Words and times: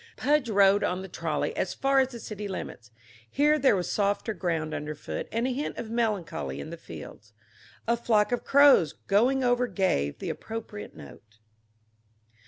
Pudge 0.17 0.49
rode 0.49 0.83
on 0.83 1.03
the 1.03 1.07
trolley 1.07 1.55
as 1.55 1.75
far 1.75 1.99
as 1.99 2.07
the 2.07 2.19
city 2.19 2.47
limits. 2.47 2.89
Here 3.29 3.59
there 3.59 3.75
was 3.75 3.91
softer 3.91 4.33
ground 4.33 4.73
underfoot 4.73 5.27
and 5.31 5.45
a 5.45 5.53
hint 5.53 5.77
of 5.77 5.91
melancholy 5.91 6.59
in 6.59 6.71
the 6.71 6.75
fields. 6.75 7.33
A 7.87 7.95
flock 7.95 8.31
of 8.31 8.43
crows 8.43 8.93
going 9.05 9.43
over 9.43 9.67
gave 9.67 10.17
the 10.17 10.31
appropriate 10.31 10.95
note. 10.95 11.37